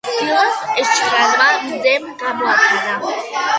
[0.19, 3.49] დილას ეშხიანმა მზემ გამოანათა